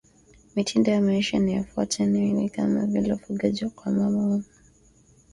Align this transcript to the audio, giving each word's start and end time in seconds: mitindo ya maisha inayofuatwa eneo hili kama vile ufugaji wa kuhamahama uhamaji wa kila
mitindo 0.55 0.87
ya 0.91 1.01
maisha 1.01 1.37
inayofuatwa 1.37 2.03
eneo 2.05 2.21
hili 2.25 2.49
kama 2.49 2.85
vile 2.85 3.13
ufugaji 3.13 3.65
wa 3.65 3.71
kuhamahama 3.71 4.17
uhamaji 4.19 4.35
wa 4.35 4.41
kila 4.41 4.67